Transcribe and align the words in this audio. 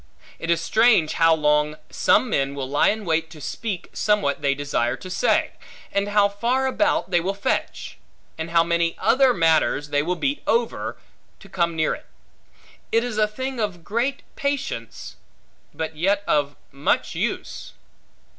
It 0.39 0.49
is 0.49 0.59
strange 0.59 1.13
how 1.13 1.35
long 1.35 1.75
some 1.91 2.27
men 2.27 2.55
will 2.55 2.67
lie 2.67 2.87
in 2.89 3.05
wait 3.05 3.29
to 3.29 3.39
speak 3.39 3.87
somewhat 3.93 4.41
they 4.41 4.55
desire 4.55 4.95
to 4.97 5.11
say; 5.11 5.51
and 5.91 6.07
how 6.07 6.27
far 6.27 6.65
about 6.65 7.11
they 7.11 7.19
will 7.19 7.35
fetch; 7.35 7.99
and 8.35 8.49
how 8.49 8.63
many 8.63 8.95
other 8.97 9.31
matters 9.31 9.89
they 9.89 10.01
will 10.01 10.15
beat 10.15 10.41
over, 10.47 10.97
to 11.39 11.47
come 11.47 11.75
near 11.75 11.93
it. 11.93 12.07
It 12.91 13.03
is 13.03 13.19
a 13.19 13.27
thing 13.27 13.59
of 13.59 13.83
great 13.83 14.23
patience, 14.35 15.17
but 15.71 15.95
yet 15.95 16.23
of 16.25 16.55
much 16.71 17.13
use. 17.13 17.73